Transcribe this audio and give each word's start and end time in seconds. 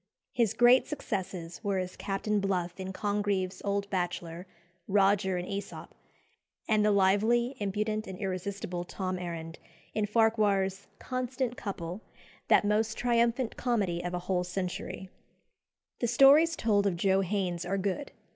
His 0.33 0.55
great 0.55 0.87
successes 0.87 1.63
were 1.63 1.77
as 1.77 1.95
Captain 1.95 2.39
Bluff 2.39 2.79
in 2.79 2.91
Congreve's 2.91 3.61
"Old 3.63 3.87
Bachelor," 3.91 4.47
Roger 4.87 5.37
in 5.37 5.45
"Æsop," 5.45 5.89
and 6.67 6.83
"the 6.83 6.89
lively, 6.89 7.55
impudent, 7.59 8.07
and 8.07 8.17
irresistible 8.17 8.83
Tom 8.83 9.19
Errand" 9.19 9.59
in 9.93 10.07
Farquhar's 10.07 10.87
"Constant 10.97 11.55
Couple," 11.55 12.01
"that 12.47 12.65
most 12.65 12.97
triumphant 12.97 13.57
comedy 13.57 14.03
of 14.03 14.15
a 14.15 14.19
whole 14.25 14.43
century." 14.43 15.11
The 15.99 16.07
stories 16.07 16.55
told 16.55 16.87
of 16.87 16.97
Joe 16.97 17.21
Haines 17.21 17.63
are 17.63 17.77
good. 17.77 18.11